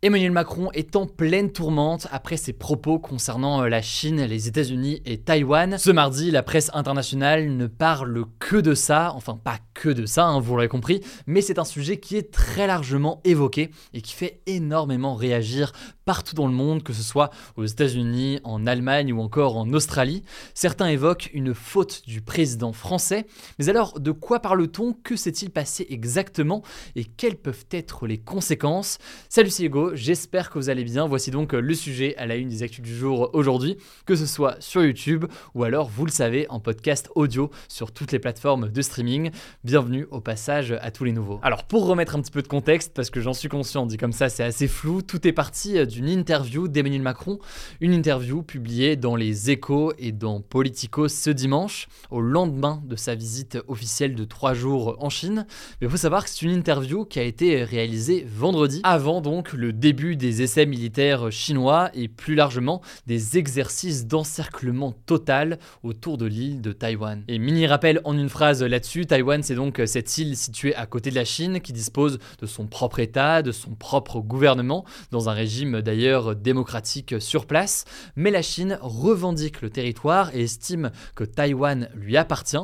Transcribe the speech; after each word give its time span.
Emmanuel 0.00 0.30
Macron 0.30 0.70
est 0.74 0.94
en 0.94 1.06
pleine 1.06 1.50
tourmente 1.50 2.06
après 2.12 2.36
ses 2.36 2.52
propos 2.52 3.00
concernant 3.00 3.64
euh, 3.64 3.68
la 3.68 3.82
Chine, 3.82 4.22
les 4.26 4.46
États-Unis 4.46 5.02
et 5.04 5.18
Taïwan. 5.18 5.76
Ce 5.76 5.90
mardi, 5.90 6.30
la 6.30 6.44
presse 6.44 6.70
internationale 6.72 7.56
ne 7.56 7.66
parle 7.66 8.24
que 8.38 8.58
de 8.58 8.74
ça, 8.74 9.12
enfin 9.16 9.36
pas 9.42 9.58
que 9.74 9.88
de 9.88 10.06
ça, 10.06 10.26
hein, 10.26 10.38
vous 10.38 10.54
l'aurez 10.54 10.68
compris, 10.68 11.00
mais 11.26 11.40
c'est 11.40 11.58
un 11.58 11.64
sujet 11.64 11.96
qui 11.96 12.16
est 12.16 12.30
très 12.30 12.68
largement 12.68 13.20
évoqué 13.24 13.72
et 13.92 14.00
qui 14.00 14.14
fait 14.14 14.40
énormément 14.46 15.16
réagir 15.16 15.72
partout 16.08 16.34
dans 16.34 16.46
le 16.46 16.54
monde, 16.54 16.82
que 16.82 16.94
ce 16.94 17.02
soit 17.02 17.28
aux 17.56 17.66
États-Unis, 17.66 18.40
en 18.42 18.66
Allemagne 18.66 19.12
ou 19.12 19.20
encore 19.20 19.58
en 19.58 19.70
Australie. 19.74 20.22
Certains 20.54 20.86
évoquent 20.86 21.28
une 21.34 21.52
faute 21.52 22.00
du 22.06 22.22
président 22.22 22.72
français. 22.72 23.26
Mais 23.58 23.68
alors, 23.68 24.00
de 24.00 24.10
quoi 24.10 24.40
parle-t-on? 24.40 24.94
Que 24.94 25.16
s'est-il 25.16 25.50
passé 25.50 25.86
exactement? 25.90 26.62
Et 26.96 27.04
quelles 27.04 27.36
peuvent 27.36 27.66
être 27.70 28.06
les 28.06 28.16
conséquences? 28.16 28.96
Salut, 29.28 29.50
c'est 29.50 29.64
Hugo, 29.64 29.94
j'espère 29.94 30.48
que 30.48 30.58
vous 30.58 30.70
allez 30.70 30.82
bien. 30.82 31.06
Voici 31.06 31.30
donc 31.30 31.52
le 31.52 31.74
sujet 31.74 32.16
à 32.16 32.24
la 32.24 32.36
une 32.36 32.48
des 32.48 32.62
actus 32.62 32.82
du 32.82 32.96
jour 32.96 33.28
aujourd'hui, 33.34 33.76
que 34.06 34.16
ce 34.16 34.24
soit 34.24 34.56
sur 34.60 34.82
YouTube 34.82 35.26
ou 35.54 35.64
alors, 35.64 35.90
vous 35.90 36.06
le 36.06 36.10
savez, 36.10 36.46
en 36.48 36.58
podcast 36.58 37.10
audio 37.16 37.50
sur 37.68 37.92
toutes 37.92 38.12
les 38.12 38.18
plateformes 38.18 38.70
de 38.70 38.80
streaming. 38.80 39.30
Bienvenue 39.62 40.06
au 40.10 40.22
passage 40.22 40.72
à 40.80 40.90
tous 40.90 41.04
les 41.04 41.12
nouveaux. 41.12 41.38
Alors, 41.42 41.64
pour 41.64 41.86
remettre 41.86 42.16
un 42.16 42.22
petit 42.22 42.30
peu 42.30 42.40
de 42.40 42.48
contexte, 42.48 42.94
parce 42.94 43.10
que 43.10 43.20
j'en 43.20 43.34
suis 43.34 43.50
conscient, 43.50 43.84
dit 43.84 43.98
comme 43.98 44.12
ça, 44.12 44.30
c'est 44.30 44.42
assez 44.42 44.68
flou, 44.68 45.02
tout 45.02 45.28
est 45.28 45.32
parti 45.32 45.86
du 45.86 45.97
une 45.98 46.08
interview 46.08 46.68
d'Emmanuel 46.68 47.02
Macron, 47.02 47.38
une 47.80 47.92
interview 47.92 48.42
publiée 48.42 48.96
dans 48.96 49.16
les 49.16 49.50
échos 49.50 49.92
et 49.98 50.12
dans 50.12 50.40
Politico 50.40 51.08
ce 51.08 51.30
dimanche, 51.30 51.88
au 52.10 52.20
lendemain 52.20 52.82
de 52.86 52.96
sa 52.96 53.14
visite 53.14 53.58
officielle 53.68 54.14
de 54.14 54.24
trois 54.24 54.54
jours 54.54 54.96
en 55.00 55.10
Chine. 55.10 55.46
Mais 55.80 55.86
il 55.86 55.90
faut 55.90 55.96
savoir 55.96 56.24
que 56.24 56.30
c'est 56.30 56.42
une 56.42 56.52
interview 56.52 57.04
qui 57.04 57.18
a 57.18 57.24
été 57.24 57.64
réalisée 57.64 58.24
vendredi, 58.28 58.80
avant 58.84 59.20
donc 59.20 59.52
le 59.52 59.72
début 59.72 60.16
des 60.16 60.42
essais 60.42 60.66
militaires 60.66 61.32
chinois 61.32 61.90
et 61.94 62.08
plus 62.08 62.34
largement 62.34 62.80
des 63.06 63.38
exercices 63.38 64.06
d'encerclement 64.06 64.92
total 65.06 65.58
autour 65.82 66.16
de 66.16 66.26
l'île 66.26 66.60
de 66.60 66.72
Taïwan. 66.72 67.24
Et 67.28 67.38
mini 67.38 67.66
rappel 67.66 68.00
en 68.04 68.16
une 68.16 68.28
phrase 68.28 68.62
là-dessus, 68.62 69.06
Taïwan 69.06 69.42
c'est 69.42 69.54
donc 69.54 69.82
cette 69.86 70.16
île 70.18 70.36
située 70.36 70.74
à 70.74 70.86
côté 70.86 71.10
de 71.10 71.16
la 71.16 71.24
Chine 71.24 71.60
qui 71.60 71.72
dispose 71.72 72.18
de 72.40 72.46
son 72.46 72.66
propre 72.66 73.00
État, 73.00 73.42
de 73.42 73.52
son 73.52 73.70
propre 73.70 74.20
gouvernement, 74.20 74.84
dans 75.10 75.28
un 75.28 75.32
régime 75.32 75.80
d'ailleurs 75.88 76.36
démocratique 76.36 77.14
sur 77.18 77.46
place, 77.46 77.86
mais 78.14 78.30
la 78.30 78.42
Chine 78.42 78.78
revendique 78.82 79.62
le 79.62 79.70
territoire 79.70 80.36
et 80.36 80.42
estime 80.42 80.90
que 81.14 81.24
Taïwan 81.24 81.88
lui 81.94 82.18
appartient. 82.18 82.58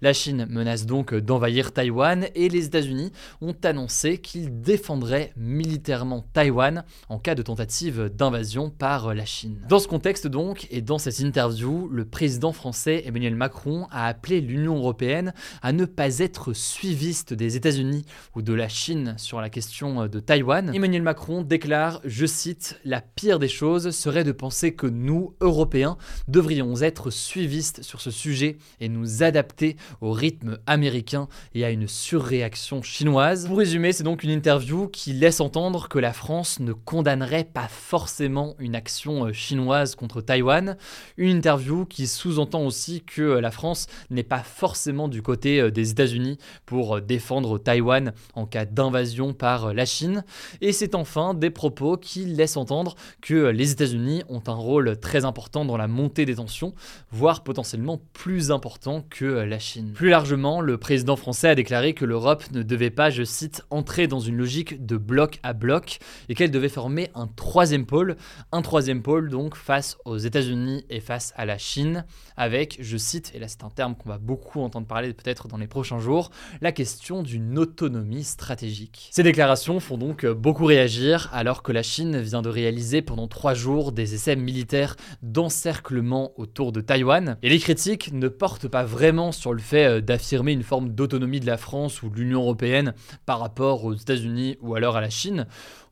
La 0.00 0.14
Chine 0.14 0.46
menace 0.48 0.86
donc 0.86 1.14
d'envahir 1.14 1.72
Taïwan 1.72 2.26
et 2.34 2.48
les 2.48 2.64
États-Unis 2.64 3.12
ont 3.42 3.54
annoncé 3.64 4.16
qu'ils 4.16 4.62
défendraient 4.62 5.34
militairement 5.36 6.24
Taïwan 6.32 6.84
en 7.10 7.18
cas 7.18 7.34
de 7.34 7.42
tentative 7.42 8.08
d'invasion 8.08 8.70
par 8.70 9.14
la 9.14 9.26
Chine. 9.26 9.60
Dans 9.68 9.78
ce 9.78 9.86
contexte 9.86 10.26
donc, 10.26 10.66
et 10.70 10.80
dans 10.80 10.96
cette 10.96 11.18
interview, 11.18 11.86
le 11.90 12.06
président 12.06 12.52
français 12.52 13.02
Emmanuel 13.04 13.36
Macron 13.36 13.88
a 13.90 14.06
appelé 14.06 14.40
l'Union 14.40 14.78
européenne 14.78 15.34
à 15.60 15.72
ne 15.72 15.84
pas 15.84 16.20
être 16.20 16.54
suiviste 16.54 17.34
des 17.34 17.56
États-Unis 17.56 18.06
ou 18.34 18.40
de 18.40 18.54
la 18.54 18.70
Chine 18.70 19.16
sur 19.18 19.38
la 19.42 19.50
question 19.50 20.06
de 20.06 20.18
Taïwan. 20.18 20.74
Emmanuel 20.74 21.02
Macron 21.02 21.42
déclare, 21.42 22.00
je 22.04 22.24
cite, 22.24 22.69
la 22.84 23.00
pire 23.00 23.38
des 23.38 23.48
choses 23.48 23.90
serait 23.90 24.24
de 24.24 24.32
penser 24.32 24.74
que 24.74 24.86
nous, 24.86 25.34
Européens, 25.40 25.96
devrions 26.28 26.80
être 26.82 27.10
suivistes 27.10 27.82
sur 27.82 28.00
ce 28.00 28.10
sujet 28.10 28.58
et 28.80 28.88
nous 28.88 29.22
adapter 29.22 29.76
au 30.00 30.12
rythme 30.12 30.58
américain 30.66 31.28
et 31.54 31.64
à 31.64 31.70
une 31.70 31.88
surréaction 31.88 32.82
chinoise. 32.82 33.46
Pour 33.46 33.58
résumer, 33.58 33.92
c'est 33.92 34.04
donc 34.04 34.22
une 34.22 34.30
interview 34.30 34.88
qui 34.88 35.12
laisse 35.12 35.40
entendre 35.40 35.88
que 35.88 35.98
la 35.98 36.12
France 36.12 36.60
ne 36.60 36.72
condamnerait 36.72 37.44
pas 37.44 37.68
forcément 37.68 38.54
une 38.58 38.74
action 38.74 39.26
euh, 39.26 39.32
chinoise 39.32 39.94
contre 39.94 40.20
Taïwan. 40.20 40.76
Une 41.16 41.36
interview 41.36 41.84
qui 41.86 42.06
sous-entend 42.06 42.64
aussi 42.64 43.02
que 43.02 43.22
euh, 43.22 43.40
la 43.40 43.50
France 43.50 43.86
n'est 44.10 44.22
pas 44.22 44.42
forcément 44.42 45.08
du 45.08 45.22
côté 45.22 45.60
euh, 45.60 45.70
des 45.70 45.90
États-Unis 45.90 46.38
pour 46.66 47.00
défendre 47.00 47.58
Taïwan 47.58 48.12
en 48.34 48.46
cas 48.46 48.64
d'invasion 48.64 49.32
par 49.32 49.74
la 49.74 49.84
Chine. 49.84 50.24
Et 50.60 50.72
c'est 50.72 50.94
enfin 50.94 51.34
des 51.34 51.50
propos 51.50 51.96
qui 51.96 52.24
laissent 52.24 52.49
entendre 52.56 52.94
que 53.20 53.48
les 53.48 53.72
États-Unis 53.72 54.22
ont 54.28 54.42
un 54.46 54.54
rôle 54.54 54.98
très 54.98 55.24
important 55.24 55.64
dans 55.64 55.76
la 55.76 55.88
montée 55.88 56.24
des 56.24 56.36
tensions, 56.36 56.74
voire 57.10 57.42
potentiellement 57.42 58.00
plus 58.12 58.50
important 58.50 59.04
que 59.08 59.24
la 59.24 59.58
Chine. 59.58 59.92
Plus 59.94 60.08
largement, 60.08 60.60
le 60.60 60.78
président 60.78 61.16
français 61.16 61.48
a 61.48 61.54
déclaré 61.54 61.94
que 61.94 62.04
l'Europe 62.04 62.44
ne 62.52 62.62
devait 62.62 62.90
pas, 62.90 63.10
je 63.10 63.22
cite, 63.22 63.62
entrer 63.70 64.06
dans 64.06 64.20
une 64.20 64.36
logique 64.36 64.84
de 64.84 64.96
bloc 64.96 65.38
à 65.42 65.52
bloc 65.52 65.98
et 66.28 66.34
qu'elle 66.34 66.50
devait 66.50 66.68
former 66.68 67.10
un 67.14 67.26
troisième 67.26 67.86
pôle, 67.86 68.16
un 68.52 68.62
troisième 68.62 69.02
pôle 69.02 69.28
donc 69.28 69.56
face 69.56 69.96
aux 70.04 70.18
États-Unis 70.18 70.84
et 70.90 71.00
face 71.00 71.32
à 71.36 71.44
la 71.44 71.58
Chine, 71.58 72.04
avec, 72.36 72.78
je 72.80 72.96
cite, 72.96 73.32
et 73.34 73.38
là 73.38 73.48
c'est 73.48 73.64
un 73.64 73.70
terme 73.70 73.94
qu'on 73.94 74.08
va 74.08 74.18
beaucoup 74.18 74.60
entendre 74.60 74.86
parler 74.86 75.12
peut-être 75.12 75.48
dans 75.48 75.56
les 75.56 75.66
prochains 75.66 76.00
jours, 76.00 76.30
la 76.60 76.72
question 76.72 77.22
d'une 77.22 77.58
autonomie 77.58 78.24
stratégique. 78.24 79.08
Ces 79.12 79.22
déclarations 79.22 79.80
font 79.80 79.98
donc 79.98 80.26
beaucoup 80.26 80.64
réagir 80.64 81.28
alors 81.32 81.62
que 81.62 81.72
la 81.72 81.82
Chine 81.82 82.20
vient 82.20 82.39
de 82.42 82.48
réaliser 82.48 83.02
pendant 83.02 83.28
trois 83.28 83.54
jours 83.54 83.92
des 83.92 84.14
essais 84.14 84.36
militaires 84.36 84.96
d'encerclement 85.22 86.32
autour 86.36 86.72
de 86.72 86.80
Taïwan. 86.80 87.36
Et 87.42 87.48
les 87.48 87.58
critiques 87.58 88.12
ne 88.12 88.28
portent 88.28 88.68
pas 88.68 88.84
vraiment 88.84 89.32
sur 89.32 89.52
le 89.52 89.60
fait 89.60 89.86
euh, 89.86 90.00
d'affirmer 90.00 90.52
une 90.52 90.62
forme 90.62 90.90
d'autonomie 90.90 91.40
de 91.40 91.46
la 91.46 91.56
France 91.56 92.02
ou 92.02 92.08
de 92.08 92.16
l'Union 92.16 92.42
européenne 92.42 92.94
par 93.26 93.40
rapport 93.40 93.84
aux 93.84 93.94
États-Unis 93.94 94.56
ou 94.60 94.74
alors 94.74 94.96
à 94.96 95.00
la 95.00 95.10
Chine 95.10 95.46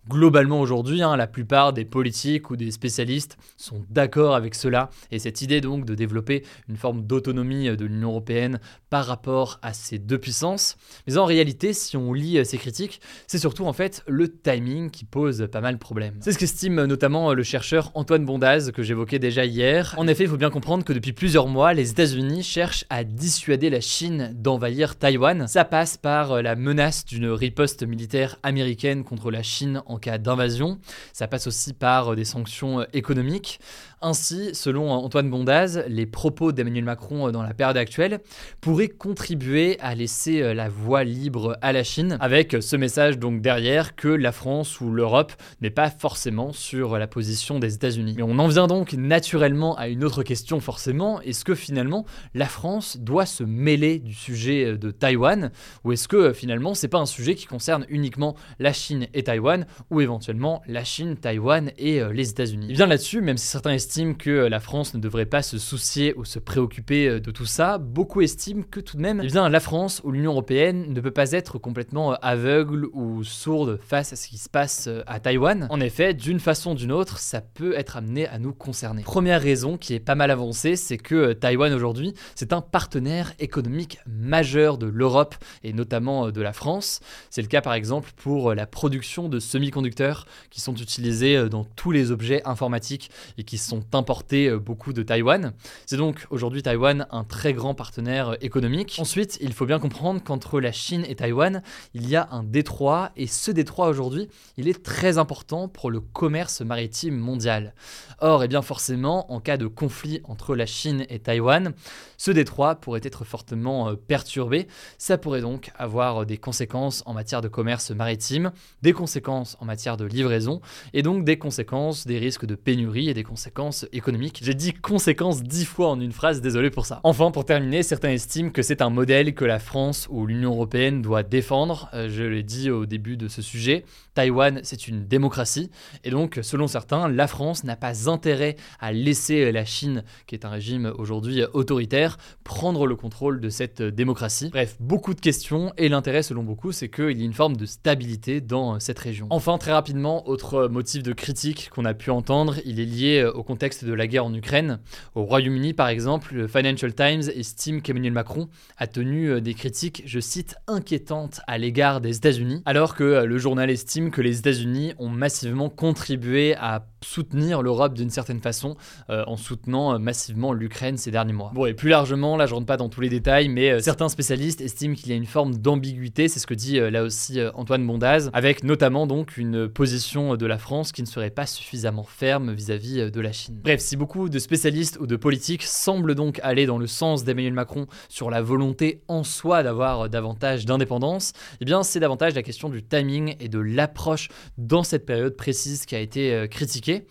globalement 0.09 0.61
aujourd'hui, 0.61 1.03
hein, 1.03 1.17
la 1.17 1.27
plupart 1.27 1.73
des 1.73 1.85
politiques 1.85 2.51
ou 2.51 2.57
des 2.57 2.71
spécialistes 2.71 3.37
sont 3.57 3.85
d'accord 3.91 4.35
avec 4.35 4.55
cela. 4.55 4.91
Et 5.11 5.19
cette 5.19 5.43
idée 5.43 5.61
donc 5.61 5.85
de 5.85 5.95
développer 5.95 6.45
une 6.69 6.77
forme 6.77 7.03
d'autonomie 7.03 7.69
de 7.77 7.85
l'Union 7.85 8.11
européenne 8.11 8.61
par 8.91 9.07
rapport 9.07 9.59
à 9.63 9.73
ces 9.73 9.99
deux 9.99 10.19
puissances. 10.19 10.77
Mais 11.07 11.19
en 11.19 11.25
réalité, 11.25 11.73
si 11.73 11.97
on 11.97 12.13
lit 12.13 12.39
euh, 12.39 12.45
ces 12.45 12.59
critiques, 12.59 13.01
c'est 13.27 13.39
surtout 13.39 13.67
en 13.67 13.73
fait 13.73 14.03
le 14.07 14.29
timing 14.29 14.91
qui 14.91 15.05
pose 15.05 15.49
pas 15.53 15.61
mal 15.61 15.75
de 15.75 15.79
problèmes. 15.79 16.17
C'est 16.21 16.33
ce 16.33 16.39
qu'estime 16.39 16.85
notamment 16.85 17.35
le 17.35 17.43
chercheur 17.43 17.91
Antoine 17.95 18.25
Bondaz 18.25 18.73
que 18.73 18.83
j'évoquais 18.83 19.19
déjà 19.19 19.45
hier. 19.45 19.95
En 19.97 20.09
effet, 20.09 20.25
il 20.25 20.31
faut 20.31 20.37
bien 20.37 20.51
comprendre 20.51 20.85
que 20.85 20.93
depuis 20.93 21.13
plusieurs 21.13 21.49
mois, 21.49 21.75
les 21.75 21.91
États-Unis 21.91 22.43
cherchent 22.43 22.85
à 22.91 23.05
dissuader 23.05 23.71
la 23.71 23.81
Chine 23.81 24.33
d'envahir 24.35 24.97
Taïwan. 24.97 25.47
Ça 25.49 25.65
passe 25.65 25.97
par 25.97 26.33
euh, 26.33 26.43
la 26.43 26.57
menace 26.57 27.05
d'une 27.05 27.29
riposte 27.29 27.83
militaire 27.87 28.37
américaine 28.43 29.05
contre 29.05 29.31
la 29.31 29.43
Chine 29.43 29.83
en 29.87 29.98
cas 29.99 30.19
d'invasion. 30.19 30.79
Ça 31.13 31.29
passe 31.29 31.47
aussi 31.47 31.73
par 31.73 32.13
euh, 32.13 32.17
des 32.17 32.25
sanctions 32.25 32.85
économiques. 32.93 33.61
Ainsi, 34.01 34.55
selon 34.55 34.93
Antoine 34.93 35.29
Bondaz, 35.29 35.83
les 35.89 36.07
propos 36.07 36.53
d'Emmanuel 36.53 36.85
Macron 36.85 37.33
dans 37.33 37.43
la 37.43 37.53
période 37.53 37.77
actuelle 37.77 38.21
pourraient 38.61 38.89
contribuer 38.89 39.77
à 39.81 39.97
laisser 39.97 40.41
euh, 40.41 40.55
la 40.55 40.69
voie 40.69 41.03
libre 41.03 41.59
à 41.63 41.73
la 41.73 41.83
Chine, 41.83 42.17
avec 42.21 42.57
ce 42.61 42.77
message 42.77 43.19
donc 43.19 43.41
derrière 43.41 43.97
que 43.97 44.09
la 44.09 44.31
France 44.31 44.81
ou 44.81 44.93
l'Europe 44.93 45.33
n'est 45.61 45.71
pas 45.71 45.91
forcément 45.91 46.53
sur 46.53 46.97
la 46.97 47.09
position 47.09 47.59
des 47.59 47.75
États-Unis. 47.75 48.15
Mais 48.17 48.23
on 48.23 48.39
en 48.39 48.47
vient 48.47 48.69
donc 48.69 48.93
naturellement 48.93 49.77
à 49.77 49.89
une 49.89 50.05
autre 50.05 50.23
question 50.23 50.61
forcément, 50.61 51.21
est-ce 51.23 51.45
que 51.45 51.55
finalement 51.55 52.05
la 52.35 52.47
France 52.47 52.99
doit 52.99 53.27
se 53.27 53.43
mêler 53.43 53.99
du 53.99 54.15
sujet 54.15 54.77
de 54.79 54.91
Taïwan? 54.91 55.51
Ou 55.85 55.93
est-ce 55.93 56.07
que 56.07 56.33
finalement 56.33 56.75
c'est 56.75 56.89
pas 56.89 56.99
un 56.99 57.07
sujet 57.07 57.35
qui 57.35 57.47
concerne 57.47 57.85
uniquement 57.89 58.37
la 58.59 58.73
Chine 58.73 59.09
et 59.15 59.25
Taïwan? 59.25 59.67
Ou 59.91 60.01
éventuellement 60.01 60.63
la 60.67 60.85
Chine, 60.85 61.17
Taïwan 61.17 61.73
et 61.79 62.01
euh, 62.01 62.13
les 62.13 62.31
États-Unis. 62.31 62.73
Bien 62.73 62.87
là-dessus, 62.87 63.21
même 63.21 63.37
si 63.37 63.47
certains 63.47 63.73
estiment 63.73 64.15
que 64.15 64.31
euh, 64.31 64.49
la 64.49 64.61
France 64.61 64.95
ne 64.95 65.01
devrait 65.01 65.27
pas 65.27 65.43
se 65.43 65.59
soucier 65.59 66.15
ou 66.17 66.25
se 66.25 66.39
préoccuper 66.39 67.21
de 67.21 67.31
tout 67.31 67.47
ça, 67.47 67.79
beaucoup 67.79 68.21
estiment 68.21 68.63
que 68.63 68.81
tout 68.81 68.97
de 68.97 69.03
même, 69.03 69.21
eh 69.23 69.27
bien, 69.27 69.49
la 69.49 69.61
France 69.61 70.01
ou 70.05 70.11
l'Union 70.11 70.33
européenne 70.33 70.93
ne 70.93 71.01
peut 71.01 71.11
pas 71.11 71.33
être 71.33 71.59
complètement 71.59 72.15
aveugle 72.15 72.87
ou 72.93 73.25
sourde 73.25 73.79
face 73.83 74.13
à 74.13 74.17
ce 74.17 74.29
qui 74.29 74.39
se 74.39 74.49
passe 74.49 74.89
à 75.07 75.21
Taïwan. 75.21 75.67
En 75.71 75.81
effet, 75.81 76.15
d'une 76.15 76.41
façon 76.41 76.73
ou 76.73 76.75
d'une 76.75 76.93
autre, 76.93 77.19
ça 77.19 77.41
peut 77.41 77.75
être 77.77 77.97
amené 77.97 78.27
à 78.29 78.39
nous 78.39 78.53
concerner. 78.53 79.03
Première 79.03 79.41
raison 79.41 79.77
qui 79.77 79.95
est 79.95 80.01
pas 80.01 80.15
mal 80.15 80.31
avancée, 80.31 80.77
c'est 80.77 80.99
que 80.99 81.33
Taïwan 81.33 81.73
aujourd'hui, 81.73 82.15
c'est 82.35 82.53
un 82.53 82.61
partenaire 82.61 83.33
économique 83.39 83.99
majeur 84.07 84.79
de 84.79 84.87
l'Europe 84.87 85.35
et 85.63 85.73
notamment 85.73 86.31
de 86.31 86.41
la 86.41 86.53
France. 86.53 87.01
C'est 87.31 87.43
le 87.43 87.49
cas 87.49 87.61
par 87.61 87.75
exemple 87.75 88.11
pour 88.17 88.55
la 88.55 88.67
production 88.67 89.29
de 89.29 89.39
semi-conducteurs 89.69 90.27
qui 90.51 90.61
sont 90.61 90.75
utilisés 90.75 91.49
dans 91.49 91.65
tous 91.65 91.91
les 91.91 92.11
objets 92.11 92.43
informatiques 92.47 93.11
et 93.37 93.45
qui 93.45 93.59
sont 93.59 93.85
importés 93.93 94.51
beaucoup 94.57 94.93
de 94.93 95.03
Taïwan. 95.03 95.53
C'est 95.87 95.97
donc 95.97 96.27
aujourd'hui 96.31 96.63
Taïwan 96.63 97.07
un 97.11 97.25
très 97.25 97.53
grand 97.53 97.75
partenaire 97.75 98.37
économique. 98.41 98.97
Ensuite, 98.99 99.39
il 99.41 99.53
faut 99.53 99.67
bien 99.67 99.79
comprendre 99.79 100.23
qu'entre 100.23 100.61
la 100.61 100.73
Chine 100.73 101.05
et 101.07 101.15
Taïwan, 101.15 101.63
il 101.95 102.09
y 102.09 102.17
a 102.17 102.29
un 102.31 102.43
détroit 102.43 103.13
et 103.17 103.27
ce 103.27 103.51
détroit 103.51 103.89
aujourd'hui, 103.89 104.29
il 104.57 104.69
est 104.69 104.83
très 104.83 105.19
important 105.19 105.69
pour 105.69 105.91
le 105.91 106.01
commerce 106.01 106.61
maritime 106.63 107.17
mondial. 107.17 107.75
Or, 108.21 108.43
eh 108.43 108.49
bien 108.49 108.63
forcément, 108.63 109.31
en 109.33 109.41
cas 109.41 109.57
de 109.57 109.67
conflit 109.67 110.21
entre 110.25 110.57
la 110.57 110.67
Chine 110.67 111.05
et 111.09 111.19
Taïwan, 111.19 111.75
ce 112.17 112.31
détroit 112.31 112.77
pourrait 112.77 113.01
être 113.03 113.25
fortement 113.25 113.95
perturbé. 113.95 114.67
Ça 114.97 115.19
pourrait 115.19 115.41
donc 115.41 115.71
avoir 115.77 116.25
des 116.25 116.39
conséquences 116.39 117.03
en 117.07 117.13
matière 117.13 117.43
de 117.43 117.49
commerce 117.49 117.91
maritime, 117.91 118.51
des 118.83 118.93
conséquences 118.93 119.57
en 119.59 119.65
matière 119.65 119.97
de 119.97 120.05
livraison, 120.05 120.61
et 120.93 121.03
donc 121.03 121.25
des 121.25 121.39
conséquences, 121.39 122.07
des 122.07 122.19
risques 122.19 122.47
de 122.47 122.55
pénurie 122.55 123.09
et 123.09 123.15
des 123.15 123.25
conséquences 123.25 123.87
économiques. 123.93 124.41
J'ai 124.43 124.55
dit 124.55 124.73
conséquences 124.73 125.43
dix 125.43 125.65
fois 125.65 125.91
en 125.91 126.01
une 126.01 126.13
phrase, 126.13 126.41
désolé 126.41 126.71
pour 126.71 126.87
ça. 126.87 127.01
Enfin, 127.05 127.31
pour 127.31 127.45
terminer, 127.45 127.83
certains 127.83 128.11
estiment 128.11 128.51
que 128.51 128.63
c'est 128.63 128.83
un 128.83 128.91
modèle 128.91 129.35
que 129.35 129.45
la 129.45 129.59
France 129.59 130.07
ou 130.11 130.27
l'Union 130.27 130.53
européenne 130.53 131.03
doit 131.03 131.23
défendre. 131.23 131.89
Euh, 131.95 132.09
je 132.09 132.23
l'ai 132.23 132.43
dit 132.43 132.71
au 132.71 132.87
début 132.87 133.17
de 133.17 133.29
ce 133.29 133.43
sujet, 133.43 133.85
Taïwan, 134.15 134.61
c'est 134.63 134.89
une 134.89 135.07
démocratie, 135.07 135.71
et 136.05 136.11
donc, 136.11 136.39
selon 136.43 136.67
certains, 136.67 137.09
la 137.09 137.27
France 137.27 137.65
n'a 137.65 137.77
pas 137.77 138.09
intérêt 138.09 138.57
à 138.81 138.93
laisser 138.93 139.53
la 139.53 139.65
Chine, 139.65 140.05
qui 140.27 140.35
est 140.35 140.45
un 140.45 140.51
régime 140.51 140.93
aujourd'hui 140.99 141.43
autoritaire, 141.53 142.19
prendre 142.45 142.87
le 142.87 142.97
contrôle 142.97 143.41
de 143.41 143.49
cette 143.49 143.83
démocratie. 143.83 144.49
Bref, 144.51 144.77
beaucoup 144.81 145.15
de 145.15 145.21
questions, 145.21 145.73
et 145.77 145.89
l'intérêt, 145.89 146.23
selon 146.23 146.43
beaucoup, 146.43 146.73
c'est 146.73 146.89
qu'il 146.89 147.19
y 147.19 147.23
ait 147.23 147.27
une 147.27 147.33
forme 147.33 147.57
de 147.57 147.67
stabilité 147.67 148.41
dans 148.41 148.81
cette 148.81 148.99
région. 148.99 149.27
Très 149.57 149.73
rapidement, 149.73 150.29
autre 150.29 150.69
motif 150.69 151.03
de 151.03 151.15
critique 151.15 151.71
qu'on 151.71 151.87
a 151.87 151.95
pu 151.95 152.11
entendre, 152.11 152.57
il 152.67 152.81
est 152.81 152.85
lié 152.85 153.25
au 153.25 153.43
contexte 153.43 153.87
de 153.87 153.93
la 153.95 154.07
guerre 154.07 154.27
en 154.27 154.35
Ukraine. 154.35 154.81
Au 155.15 155.23
Royaume-Uni, 155.23 155.73
par 155.73 155.89
exemple, 155.89 156.35
le 156.35 156.47
Financial 156.47 156.93
Times 156.93 157.23
estime 157.35 157.81
qu'Emmanuel 157.81 158.13
Macron 158.13 158.49
a 158.77 158.87
tenu 158.87 159.41
des 159.41 159.55
critiques, 159.55 160.03
je 160.05 160.21
cite, 160.21 160.57
inquiétantes 160.67 161.41
à 161.47 161.57
l'égard 161.57 162.03
des 162.03 162.17
États-Unis, 162.17 162.63
alors 162.67 162.95
que 162.95 163.25
le 163.25 163.39
journal 163.39 163.71
estime 163.71 164.11
que 164.11 164.21
les 164.21 164.41
États-Unis 164.41 164.93
ont 164.99 165.09
massivement 165.09 165.71
contribué 165.71 166.55
à 166.57 166.85
soutenir 167.03 167.63
l'Europe 167.63 167.95
d'une 167.95 168.11
certaine 168.11 168.41
façon 168.41 168.77
euh, 169.11 169.25
en 169.27 169.37
soutenant 169.37 169.95
euh, 169.95 169.99
massivement 169.99 170.53
l'Ukraine 170.53 170.97
ces 170.97 171.11
derniers 171.11 171.33
mois. 171.33 171.53
Bon, 171.55 171.67
et 171.67 171.75
plus 171.75 171.89
largement, 171.89 172.37
là 172.37 172.47
je 172.47 172.55
rentre 172.55 172.67
pas 172.67 172.77
dans 172.77 172.89
tous 172.89 173.01
les 173.01 173.09
détails, 173.09 173.49
mais 173.49 173.71
euh, 173.71 173.81
certains 173.81 174.09
spécialistes 174.09 174.61
estiment 174.61 174.95
qu'il 174.95 175.11
y 175.11 175.13
a 175.13 175.17
une 175.17 175.27
forme 175.27 175.57
d'ambiguïté, 175.57 176.29
c'est 176.29 176.41
ce 176.41 176.47
que 176.47 176.55
dit 176.55 176.79
là 176.79 177.03
aussi 177.03 177.41
Antoine 177.55 177.87
Bondaz, 177.87 178.31
avec 178.33 178.65
notamment 178.65 179.07
donc 179.07 179.37
une 179.39 179.69
position 179.69 180.37
de 180.37 180.47
la 180.47 180.59
France 180.59 180.93
qui 180.93 181.03
ne 181.03 181.07
serait 181.07 181.31
pas 181.31 181.47
suffisamment 181.47 182.05
ferme 182.05 182.53
vis-à-vis 182.53 183.11
de 183.11 183.21
la 183.21 183.33
Chine. 183.33 183.61
Bref, 183.63 183.81
si 183.81 183.97
beaucoup 183.97 184.29
de 184.29 184.39
spécialistes 184.39 184.99
ou 185.01 185.07
de 185.07 185.17
politiques 185.17 185.63
semblent 185.63 186.15
donc 186.15 186.41
aller 186.43 186.67
dans 186.67 186.79
le 186.79 186.87
sens 186.87 187.25
d'Emmanuel 187.25 187.53
Macron 187.53 187.87
sur 188.09 188.31
la 188.31 188.43
volonté 188.43 189.03
en 189.09 189.25
soi 189.25 189.63
d'avoir 189.63 190.09
davantage 190.09 190.67
d'indépendance, 190.67 191.33
eh 191.61 191.65
bien 191.65 191.83
c'est 191.83 192.01
davantage 192.01 192.35
la 192.35 192.43
question 192.43 192.69
du 192.69 192.83
timing 192.83 193.37
et 193.41 193.49
de 193.49 193.59
l'approche 193.59 194.29
dans 194.57 194.83
cette 194.83 195.07
période 195.07 195.37
précise 195.37 195.87
qui 195.87 195.95
a 195.95 196.01
été 196.01 196.47
critiquée. 196.51 197.07